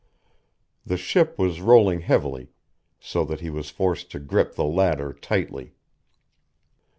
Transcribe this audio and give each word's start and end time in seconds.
The 0.83 0.97
ship 0.97 1.37
was 1.37 1.61
rolling 1.61 1.99
heavily, 2.01 2.49
so 2.99 3.23
that 3.25 3.41
he 3.41 3.51
was 3.51 3.69
forced 3.69 4.09
to 4.09 4.19
grip 4.19 4.55
the 4.55 4.63
ladder 4.65 5.13
tightly.... 5.13 5.75